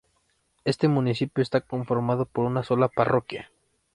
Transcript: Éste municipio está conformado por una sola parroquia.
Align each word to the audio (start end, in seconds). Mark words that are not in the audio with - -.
Éste 0.65 0.87
municipio 0.87 1.43
está 1.43 1.61
conformado 1.61 2.25
por 2.25 2.45
una 2.45 2.63
sola 2.63 2.87
parroquia. 2.87 3.51